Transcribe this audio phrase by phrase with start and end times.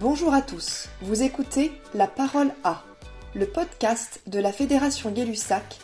[0.00, 2.84] Bonjour à tous, vous écoutez La Parole A,
[3.34, 5.76] le podcast de la Fédération Gay-Lussac,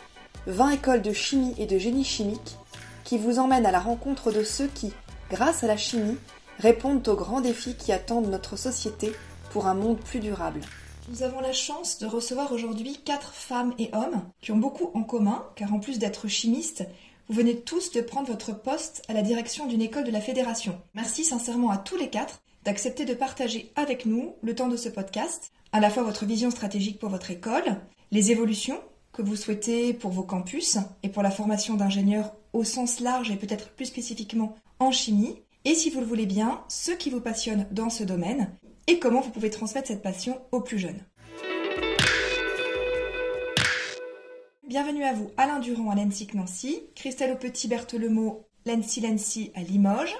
[0.47, 2.55] 20 écoles de chimie et de génie chimique,
[3.03, 4.93] qui vous emmène à la rencontre de ceux qui,
[5.29, 6.15] grâce à la chimie,
[6.59, 9.11] répondent aux grands défis qui attendent notre société
[9.51, 10.61] pour un monde plus durable.
[11.09, 15.03] Nous avons la chance de recevoir aujourd'hui quatre femmes et hommes qui ont beaucoup en
[15.03, 16.85] commun, car en plus d'être chimistes,
[17.27, 20.81] vous venez tous de prendre votre poste à la direction d'une école de la Fédération.
[20.93, 24.89] Merci sincèrement à tous les quatre d'accepter de partager avec nous le temps de ce
[24.89, 27.77] podcast, à la fois votre vision stratégique pour votre école,
[28.11, 28.79] les évolutions
[29.13, 33.37] que vous souhaitez pour vos campus et pour la formation d'ingénieurs au sens large et
[33.37, 37.67] peut-être plus spécifiquement en chimie, et si vous le voulez bien, ce qui vous passionne
[37.71, 38.49] dans ce domaine
[38.87, 41.03] et comment vous pouvez transmettre cette passion aux plus jeunes.
[44.67, 49.61] Bienvenue à vous, Alain Durand à l'ENSIC Nancy, Christelle Au Petit Berthelemo, l'ENSI Lancy à
[49.61, 50.15] Limoges,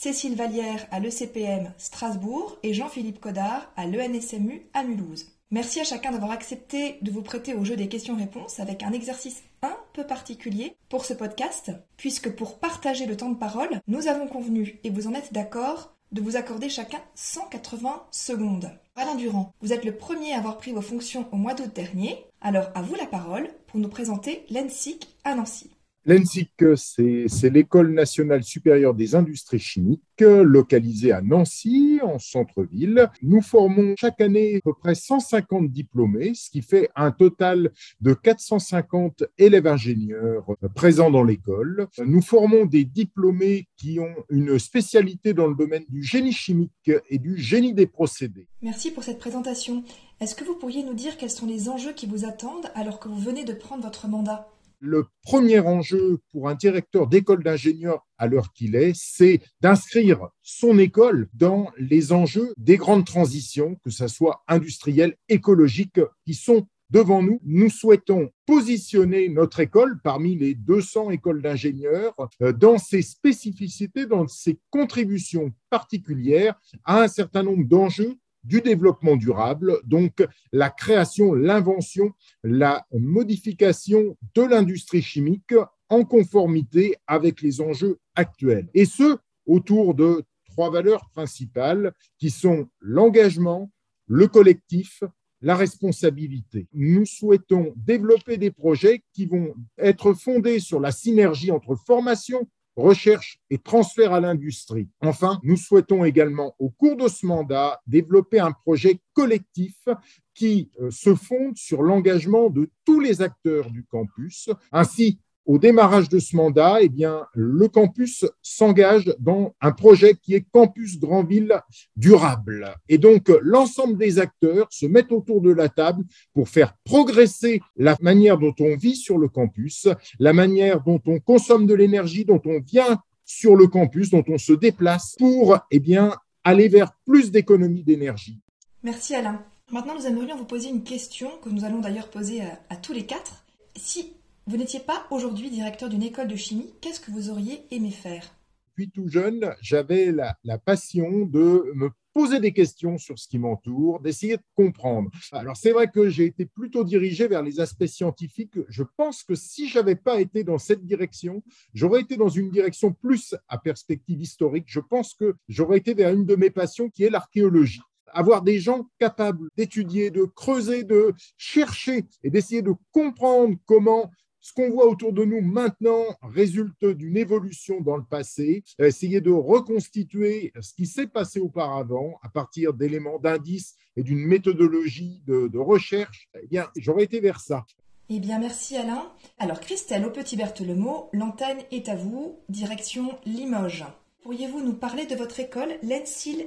[0.00, 5.26] Cécile Vallière à l'ECPM Strasbourg et Jean-Philippe Codard à l'ENSMU à Mulhouse.
[5.50, 9.42] Merci à chacun d'avoir accepté de vous prêter au jeu des questions-réponses avec un exercice
[9.60, 14.28] un peu particulier pour ce podcast, puisque pour partager le temps de parole, nous avons
[14.28, 18.70] convenu, et vous en êtes d'accord, de vous accorder chacun 180 secondes.
[18.94, 22.24] Alain Durand, vous êtes le premier à avoir pris vos fonctions au mois d'août dernier,
[22.40, 25.72] alors à vous la parole pour nous présenter l'ENSIC à Nancy.
[26.08, 33.10] L'ENSIC, c'est l'École nationale supérieure des industries chimiques, localisée à Nancy, en centre-ville.
[33.22, 38.14] Nous formons chaque année à peu près 150 diplômés, ce qui fait un total de
[38.14, 41.88] 450 élèves ingénieurs présents dans l'école.
[41.98, 47.18] Nous formons des diplômés qui ont une spécialité dans le domaine du génie chimique et
[47.18, 48.48] du génie des procédés.
[48.62, 49.84] Merci pour cette présentation.
[50.20, 53.08] Est-ce que vous pourriez nous dire quels sont les enjeux qui vous attendent alors que
[53.08, 54.48] vous venez de prendre votre mandat?
[54.80, 60.78] Le premier enjeu pour un directeur d'école d'ingénieur à l'heure qu'il est, c'est d'inscrire son
[60.78, 67.22] école dans les enjeux des grandes transitions, que ce soit industrielles, écologiques, qui sont devant
[67.22, 67.40] nous.
[67.44, 74.26] Nous souhaitons positionner notre école parmi les 200 écoles d'ingénieurs euh, dans ses spécificités, dans
[74.26, 78.16] ses contributions particulières à un certain nombre d'enjeux
[78.48, 85.54] du développement durable, donc la création, l'invention, la modification de l'industrie chimique
[85.90, 88.68] en conformité avec les enjeux actuels.
[88.72, 93.70] Et ce, autour de trois valeurs principales qui sont l'engagement,
[94.06, 95.02] le collectif,
[95.40, 96.66] la responsabilité.
[96.72, 103.38] Nous souhaitons développer des projets qui vont être fondés sur la synergie entre formation, recherche
[103.50, 104.88] et transfert à l'industrie.
[105.00, 109.88] Enfin, nous souhaitons également, au cours de ce mandat, développer un projet collectif
[110.34, 114.48] qui euh, se fonde sur l'engagement de tous les acteurs du campus.
[114.70, 115.18] Ainsi,
[115.48, 120.44] au démarrage de ce mandat, eh bien, le campus s'engage dans un projet qui est
[120.52, 121.58] Campus Grandville
[121.96, 122.76] durable.
[122.90, 126.04] Et donc, l'ensemble des acteurs se mettent autour de la table
[126.34, 129.88] pour faire progresser la manière dont on vit sur le campus,
[130.18, 134.36] la manière dont on consomme de l'énergie, dont on vient sur le campus, dont on
[134.36, 138.38] se déplace pour eh bien, aller vers plus d'économie d'énergie.
[138.82, 139.42] Merci Alain.
[139.72, 142.92] Maintenant, nous aimerions vous poser une question que nous allons d'ailleurs poser à, à tous
[142.92, 143.46] les quatre.
[143.76, 144.17] Si
[144.48, 146.72] vous n'étiez pas aujourd'hui directeur d'une école de chimie.
[146.80, 148.24] Qu'est-ce que vous auriez aimé faire?
[148.68, 154.00] Depuis tout jeune, j'avais la, passion de me poser des questions sur ce qui m'entoure,
[154.00, 155.10] d'essayer de comprendre.
[155.32, 158.58] Alors c'est vrai que j'ai été plutôt dirigé vers les aspects scientifiques.
[158.70, 161.42] Je pense que si j'avais pas été dans cette direction,
[161.74, 164.64] j'aurais été dans une direction plus à perspective historique.
[164.66, 167.82] Je pense que j'aurais été vers une de mes passions qui est l'archéologie
[168.14, 174.10] avoir des gens capables d'étudier, de creuser, de chercher et d'essayer de comprendre comment
[174.48, 178.64] ce qu'on voit autour de nous maintenant résulte d'une évolution dans le passé.
[178.78, 185.22] Essayer de reconstituer ce qui s'est passé auparavant à partir d'éléments, d'indices et d'une méthodologie
[185.26, 187.66] de, recherche, eh bien, j'aurais été vers ça.
[188.08, 189.12] Eh bien, merci Alain.
[189.38, 193.84] Alors, Christelle, au petit Berthelemo, l'antenne est à vous, direction Limoges.
[194.22, 196.46] Pourriez-vous nous parler de votre école, l'ENSIL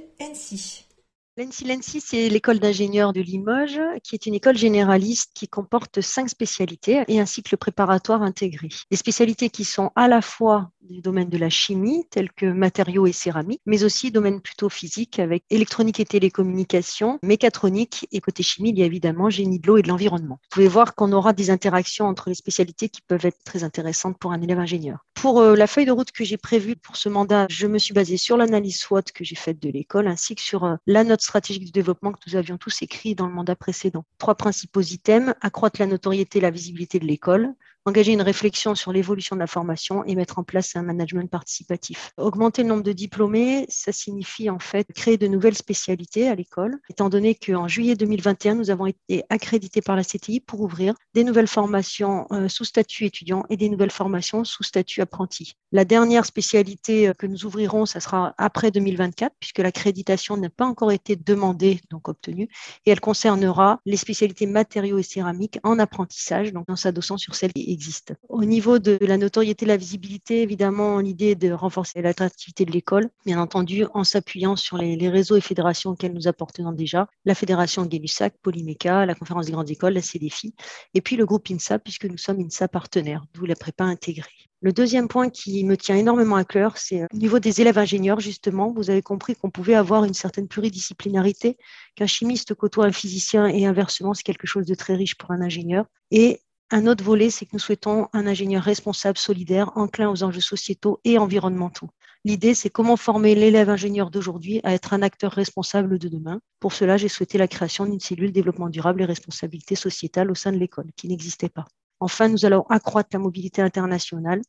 [1.38, 6.28] NC L'ENSI c'est l'école d'ingénieurs de Limoges, qui est une école généraliste qui comporte cinq
[6.28, 8.68] spécialités et un cycle préparatoire intégré.
[8.90, 13.06] Des spécialités qui sont à la fois du domaine de la chimie, tels que matériaux
[13.06, 18.70] et céramiques, mais aussi domaine plutôt physique avec électronique et télécommunications, mécatronique et côté chimie,
[18.70, 20.38] il y a évidemment génie de l'eau et de l'environnement.
[20.42, 24.18] Vous pouvez voir qu'on aura des interactions entre les spécialités qui peuvent être très intéressantes
[24.18, 25.04] pour un élève ingénieur.
[25.14, 27.94] Pour euh, la feuille de route que j'ai prévue pour ce mandat, je me suis
[27.94, 31.20] basée sur l'analyse SWOT que j'ai faite de l'école ainsi que sur euh, la note
[31.20, 34.04] stratégique de développement que nous avions tous écrit dans le mandat précédent.
[34.18, 38.92] Trois principaux items, accroître la notoriété et la visibilité de l'école, engager une réflexion sur
[38.92, 42.12] l'évolution de la formation et mettre en place un management participatif.
[42.16, 46.78] Augmenter le nombre de diplômés, ça signifie en fait créer de nouvelles spécialités à l'école,
[46.88, 51.24] étant donné qu'en juillet 2021, nous avons été accrédités par la CTI pour ouvrir des
[51.24, 55.54] nouvelles formations euh, sous statut étudiant et des nouvelles formations sous statut apprenti.
[55.72, 60.66] La dernière spécialité euh, que nous ouvrirons, ça sera après 2024, puisque l'accréditation n'a pas
[60.66, 62.48] encore été demandée, donc obtenue,
[62.86, 67.52] et elle concernera les spécialités matériaux et céramiques en apprentissage, donc en s'adossant sur celles
[67.52, 68.14] qui existent.
[68.28, 73.40] Au niveau de la notoriété, la visibilité, évidemment, l'idée de renforcer l'attractivité de l'école, bien
[73.40, 78.34] entendu, en s'appuyant sur les, réseaux et fédérations auxquelles nous appartenons déjà, la Fédération Gay-Lussac,
[78.42, 80.54] Polyméca, la Conférence des grandes écoles, la CDFI,
[80.94, 84.30] et puis le groupe INSA, puisque nous sommes INSA partenaires, d'où la prépa intégrée.
[84.62, 87.78] Le deuxième point qui me tient énormément à cœur, c'est euh, au niveau des élèves
[87.78, 88.72] ingénieurs, justement.
[88.72, 91.58] Vous avez compris qu'on pouvait avoir une certaine pluridisciplinarité,
[91.96, 95.40] qu'un chimiste côtoie un physicien et inversement, c'est quelque chose de très riche pour un
[95.40, 95.86] ingénieur.
[96.12, 96.40] Et
[96.72, 101.00] un autre volet, c'est que nous souhaitons un ingénieur responsable, solidaire, enclin aux enjeux sociétaux
[101.04, 101.90] et environnementaux.
[102.24, 106.40] L'idée, c'est comment former l'élève ingénieur d'aujourd'hui à être un acteur responsable de demain.
[106.60, 110.52] Pour cela, j'ai souhaité la création d'une cellule développement durable et responsabilité sociétale au sein
[110.52, 111.66] de l'école, qui n'existait pas.
[112.00, 114.40] Enfin, nous allons accroître la mobilité internationale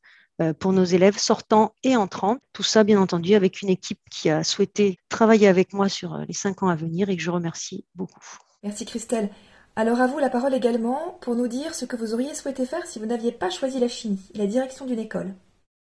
[0.42, 2.38] euh, pour nos élèves sortants et entrants.
[2.54, 6.24] Tout ça, bien entendu, avec une équipe qui a souhaité travailler avec moi sur euh,
[6.28, 8.38] les cinq ans à venir et que je remercie beaucoup.
[8.64, 9.30] Merci Christelle.
[9.76, 12.86] Alors à vous la parole également pour nous dire ce que vous auriez souhaité faire
[12.86, 15.34] si vous n'aviez pas choisi la chimie, la direction d'une école.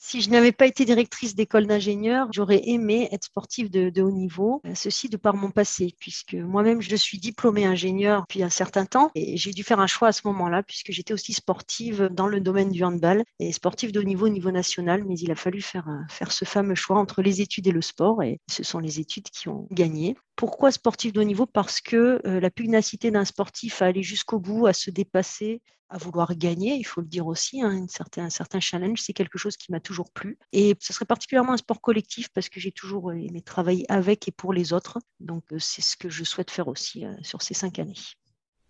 [0.00, 4.60] Si je n'avais pas été directrice d'école d'ingénieur, j'aurais aimé être sportive de, haut niveau,
[4.64, 8.84] euh, ceci de par mon passé, puisque moi-même je suis diplômée ingénieur depuis un certain
[8.84, 12.28] temps et j'ai dû faire un choix à ce moment-là, puisque j'étais aussi sportive dans
[12.28, 15.34] le domaine du handball et sportive de haut niveau au niveau national, mais il a
[15.34, 18.62] fallu faire, euh, faire ce fameux choix entre les études et le sport et ce
[18.62, 20.14] sont les études qui ont gagné.
[20.38, 21.46] Pourquoi sportif de haut niveau?
[21.46, 25.98] Parce que euh, la pugnacité d'un sportif à aller jusqu'au bout, à se dépasser, à
[25.98, 27.84] vouloir gagner, il faut le dire aussi, hein,
[28.16, 30.38] un, certain, challenge, c'est quelque chose qui m'a toujours plu.
[30.52, 34.30] Et ce serait particulièrement un sport collectif parce que j'ai toujours aimé travailler avec et
[34.30, 35.00] pour les autres.
[35.18, 37.98] Donc euh, c'est ce que je souhaite faire aussi euh, sur ces cinq années.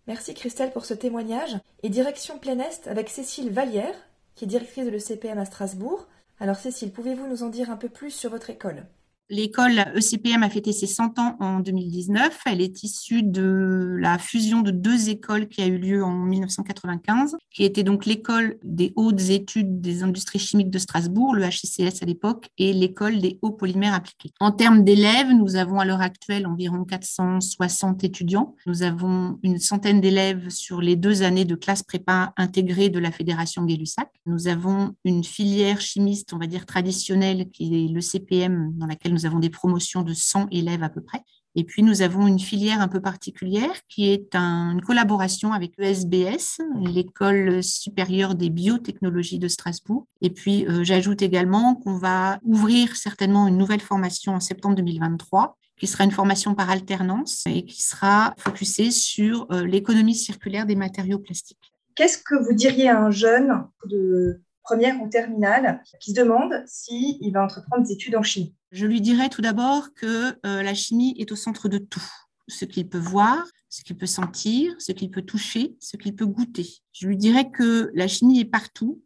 [0.07, 1.55] Merci Christelle pour ce témoignage.
[1.83, 3.93] Et direction plein Est avec Cécile Vallière,
[4.33, 6.07] qui est directrice de l'ECPM à Strasbourg.
[6.39, 8.87] Alors Cécile, pouvez-vous nous en dire un peu plus sur votre école?
[9.31, 12.39] L'école ECPM a fêté ses 100 ans en 2019.
[12.47, 17.37] Elle est issue de la fusion de deux écoles qui a eu lieu en 1995,
[17.53, 22.05] qui était donc l'école des hautes études des industries chimiques de Strasbourg, le HCCS à
[22.07, 24.31] l'époque, et l'école des hauts polymères appliqués.
[24.39, 28.55] En termes d'élèves, nous avons à l'heure actuelle environ 460 étudiants.
[28.65, 33.11] Nous avons une centaine d'élèves sur les deux années de classe prépa intégrée de la
[33.11, 34.09] Fédération Gay-Lussac.
[34.25, 39.13] Nous avons une filière chimiste, on va dire traditionnelle, qui est le CPM, dans laquelle
[39.13, 41.21] nous nous avons des promotions de 100 élèves à peu près.
[41.55, 46.61] Et puis, nous avons une filière un peu particulière qui est une collaboration avec l'ESBS,
[46.79, 50.07] l'École supérieure des biotechnologies de Strasbourg.
[50.21, 55.57] Et puis, euh, j'ajoute également qu'on va ouvrir certainement une nouvelle formation en septembre 2023
[55.79, 60.75] qui sera une formation par alternance et qui sera focusée sur euh, l'économie circulaire des
[60.75, 61.73] matériaux plastiques.
[61.95, 67.31] Qu'est-ce que vous diriez à un jeune de première ou terminale qui se demande s'il
[67.33, 71.15] va entreprendre des études en chimie Je lui dirais tout d'abord que euh, la chimie
[71.17, 72.05] est au centre de tout.
[72.47, 76.27] Ce qu'il peut voir, ce qu'il peut sentir, ce qu'il peut toucher, ce qu'il peut
[76.27, 76.67] goûter.
[76.91, 79.01] Je lui dirais que la chimie est partout,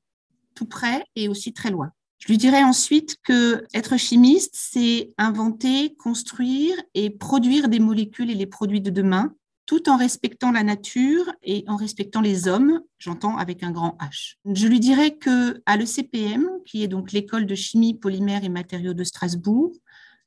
[0.53, 1.91] tout près et aussi très loin.
[2.17, 8.35] Je lui dirais ensuite que être chimiste, c'est inventer, construire et produire des molécules et
[8.35, 9.33] les produits de demain
[9.65, 14.35] tout en respectant la nature et en respectant les hommes, j'entends avec un grand H.
[14.53, 18.93] Je lui dirais que à l'ECPM, qui est donc l'école de chimie, polymère et matériaux
[18.93, 19.71] de Strasbourg,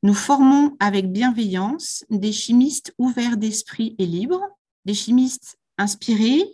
[0.03, 4.43] nous formons avec bienveillance des chimistes ouverts d'esprit et libres,
[4.85, 6.45] des chimistes inspirés,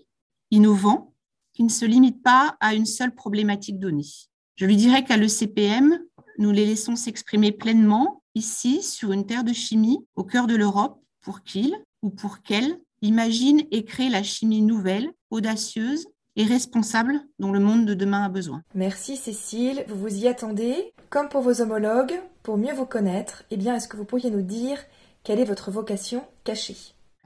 [0.51, 1.15] innovants,
[1.53, 4.07] qui ne se limitent pas à une seule problématique donnée.
[4.57, 5.99] Je lui dirais qu'à l'ECPM,
[6.39, 11.03] nous les laissons s'exprimer pleinement ici sur une terre de chimie au cœur de l'Europe
[11.21, 16.07] pour qu'ils, ou pour qu'elle imagine et crée la chimie nouvelle, audacieuse
[16.37, 18.63] et responsable dont le monde de demain a besoin.
[18.75, 20.93] Merci Cécile, vous vous y attendez?
[21.11, 24.43] Comme pour vos homologues, pour mieux vous connaître, eh bien, est-ce que vous pourriez nous
[24.43, 24.79] dire
[25.25, 26.77] quelle est votre vocation cachée?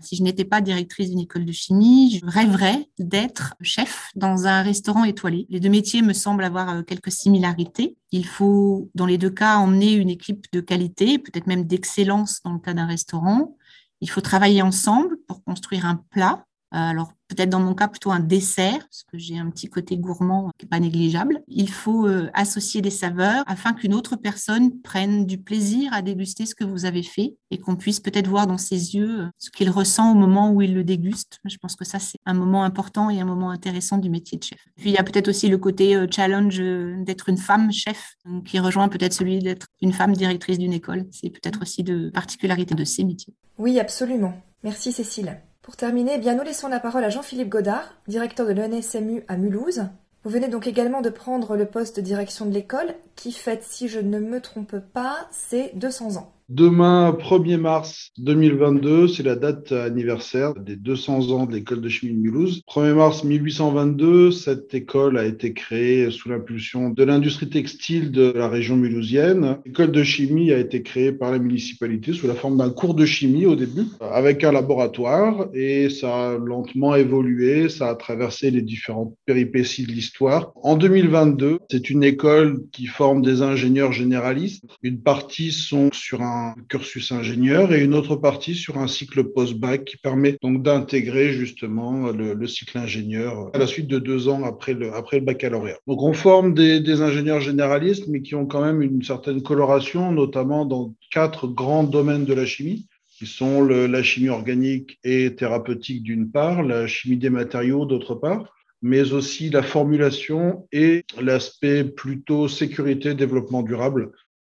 [0.00, 4.60] Si je n'étais pas directrice d'une école de chimie, je rêverais d'être chef dans un
[4.60, 5.46] restaurant étoilé.
[5.48, 7.96] Les deux métiers me semblent avoir euh, quelques similarités.
[8.12, 12.52] Il faut, dans les deux cas, emmener une équipe de qualité, peut-être même d'excellence dans
[12.52, 13.56] le cas d'un restaurant.
[14.00, 18.20] Il faut travailler ensemble pour construire un plat alors peut-être dans mon cas plutôt un
[18.20, 21.42] dessert, parce que j'ai un petit côté gourmand qui n'est pas négligeable.
[21.48, 26.46] Il faut euh, associer des saveurs afin qu'une autre personne prenne du plaisir à déguster
[26.46, 29.50] ce que vous avez fait et qu'on puisse peut-être voir dans ses yeux euh, ce
[29.50, 31.38] qu'il ressent au moment où il le déguste.
[31.44, 34.44] Je pense que ça, c'est un moment important et un moment intéressant du métier de
[34.44, 34.60] chef.
[34.76, 38.58] Puis il y a peut-être aussi le côté euh, challenge d'être une femme chef, qui
[38.58, 41.06] rejoint peut-être celui d'être une femme directrice d'une école.
[41.10, 43.34] C'est peut-être aussi de particularité de ces métiers.
[43.58, 44.34] Oui, absolument.
[44.62, 45.40] Merci Cécile.
[45.66, 49.36] Pour terminer, eh bien nous laissons la parole à Jean-Philippe Godard, directeur de l'ENSMU à
[49.36, 49.88] Mulhouse.
[50.22, 53.88] Vous venez donc également de prendre le poste de direction de l'école, qui fête, si
[53.88, 56.32] je ne me trompe pas, ses 200 ans.
[56.48, 62.14] Demain, 1er mars 2022, c'est la date anniversaire des 200 ans de l'école de chimie
[62.14, 62.62] de Mulhouse.
[62.70, 68.48] 1er mars 1822, cette école a été créée sous l'impulsion de l'industrie textile de la
[68.48, 69.58] région mulhousienne.
[69.66, 73.06] L'école de chimie a été créée par la municipalité sous la forme d'un cours de
[73.06, 78.62] chimie au début, avec un laboratoire, et ça a lentement évolué, ça a traversé les
[78.62, 80.52] différentes péripéties de l'histoire.
[80.62, 84.62] En 2022, c'est une école qui forme des ingénieurs généralistes.
[84.84, 86.35] Une partie sont sur un
[86.68, 92.10] cursus ingénieur et une autre partie sur un cycle post-bac qui permet donc d'intégrer justement
[92.10, 95.78] le, cycle ingénieur à la suite de deux ans après le, après le baccalauréat.
[95.86, 100.64] Donc on forme des ingénieurs généralistes mais qui ont quand même une certaine coloration, notamment
[100.64, 102.86] dans quatre grands domaines de la chimie
[103.18, 108.52] qui sont la chimie organique et thérapeutique d'une part, la chimie des matériaux d'autre part,
[108.82, 114.12] mais aussi la formulation et l'aspect plutôt sécurité, développement durable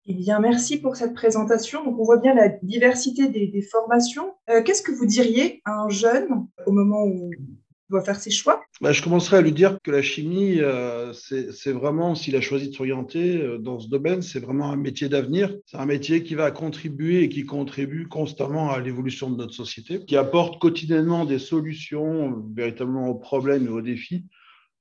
[0.07, 1.85] eh bien, merci pour cette présentation.
[1.85, 4.35] Donc, on voit bien la diversité des, formations.
[4.49, 7.47] Euh, qu'est-ce que vous diriez à un jeune au moment où il
[7.91, 8.63] doit faire ses choix?
[8.81, 12.71] Bah, Je commencerai à lui dire que la chimie, euh, c'est vraiment, s'il a choisi
[12.71, 15.55] de s'orienter euh, dans ce domaine, c'est vraiment un métier d'avenir.
[15.67, 20.05] C'est un métier qui va contribuer et qui contribue constamment à l'évolution de notre société,
[20.07, 24.25] qui apporte quotidiennement des solutions véritablement aux problèmes et aux défis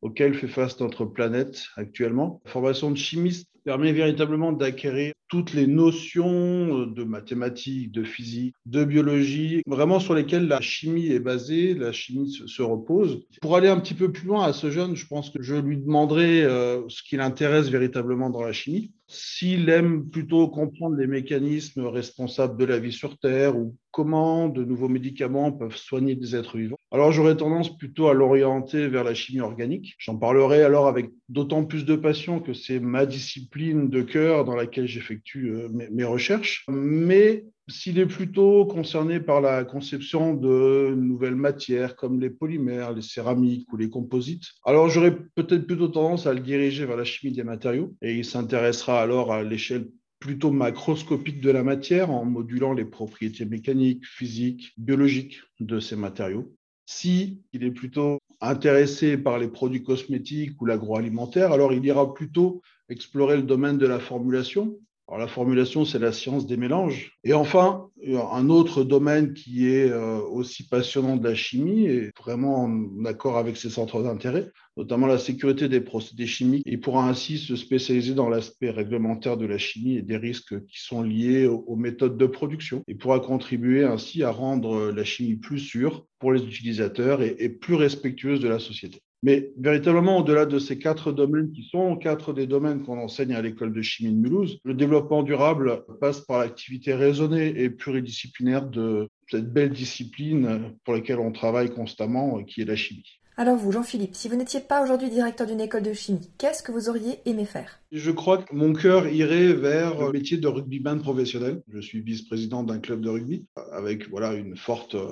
[0.01, 2.41] auxquels fait face notre planète actuellement.
[2.45, 8.83] La formation de chimiste permet véritablement d'acquérir toutes les notions de mathématiques, de physique, de
[8.83, 13.27] biologie, vraiment sur lesquelles la chimie est basée, la chimie se, repose.
[13.43, 15.77] Pour aller un petit peu plus loin à ce jeune, je pense que je lui
[15.77, 18.91] demanderai euh, ce qui l'intéresse véritablement dans la chimie.
[19.11, 24.63] S'il aime plutôt comprendre les mécanismes responsables de la vie sur Terre ou comment de
[24.63, 29.15] nouveaux médicaments peuvent soigner des êtres vivants, alors j'aurais tendance plutôt à l'orienter vers la
[29.15, 29.95] chimie organique.
[29.97, 34.55] J'en parlerai alors avec d'autant plus de passion que c'est ma discipline de cœur dans
[34.55, 36.63] laquelle j'effectue euh, mes, recherches.
[36.69, 43.01] Mais s'il est plutôt concerné par la conception de nouvelles matières comme les polymères, les
[43.01, 47.33] céramiques ou les composites, alors j'aurais peut-être plutôt tendance à le diriger vers la chimie
[47.33, 49.87] des matériaux et il s'intéressera alors à l'échelle
[50.19, 56.53] plutôt macroscopique de la matière en modulant les propriétés mécaniques, physiques, biologiques de ces matériaux.
[56.85, 62.61] Si il est plutôt intéressé par les produits cosmétiques ou l'agroalimentaire, alors il ira plutôt
[62.89, 64.77] explorer le domaine de la formulation.
[65.09, 67.13] Alors la formulation, c'est la science des mélanges.
[67.23, 72.65] Et enfin, un autre domaine qui est euh, aussi passionnant de la chimie et vraiment
[72.65, 76.61] en accord avec ses centres d'intérêt, notamment la sécurité des procédés chimiques.
[76.67, 80.79] Il pourra ainsi se spécialiser dans l'aspect réglementaire de la chimie et des risques qui
[80.79, 82.83] sont liés aux méthodes de production.
[82.87, 87.73] Il pourra contribuer ainsi à rendre la chimie plus sûre pour les utilisateurs et plus
[87.73, 89.01] respectueuse de la société.
[89.21, 93.41] Mais véritablement, au-delà de ces quatre domaines qui sont quatre des domaines qu'on enseigne à
[93.41, 99.09] l'école de chimie de Mulhouse, le développement durable passe par l'activité raisonnée et pluridisciplinaire de
[99.29, 103.19] cette belle discipline pour laquelle on travaille constamment, qui est la chimie.
[103.39, 106.73] Alors vous, Jean-Philippe, si vous n'étiez pas aujourd'hui directeur d'une école de chimie, qu'est-ce que
[106.73, 107.79] vous auriez aimé faire?
[107.93, 111.63] Je crois que mon cœur irait vers le métier de rugbyman professionnel.
[111.69, 115.07] Je suis vice-président d'un club de rugby avec voilà une forte, euh,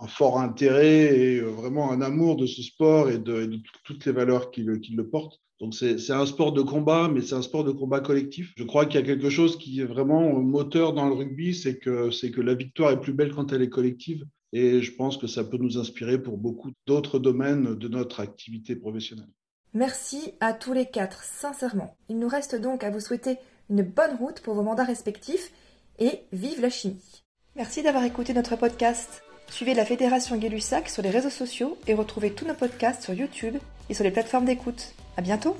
[0.00, 3.50] un fort intérêt et euh, vraiment un amour de ce sport et de,
[3.82, 5.40] toutes les valeurs qui le, qui portent.
[5.58, 8.52] Donc c'est un sport de combat, mais c'est un sport de combat collectif.
[8.56, 11.80] Je crois qu'il y a quelque chose qui est vraiment moteur dans le rugby, c'est
[11.80, 14.24] que, que la victoire est plus belle quand elle est collective.
[14.52, 18.76] Et je pense que ça peut nous inspirer pour beaucoup d'autres domaines de notre activité
[18.76, 19.30] professionnelle.
[19.74, 21.96] Merci à tous les quatre, sincèrement.
[22.10, 23.38] Il nous reste donc à vous souhaiter
[23.70, 25.50] une bonne route pour vos mandats respectifs
[25.98, 27.22] et vive la chimie.
[27.56, 29.22] Merci d'avoir écouté notre podcast.
[29.48, 33.56] Suivez la Fédération Gay-Lussac sur les réseaux sociaux et retrouvez tous nos podcasts sur YouTube
[33.88, 34.94] et sur les plateformes d'écoute.
[35.16, 35.56] À bientôt!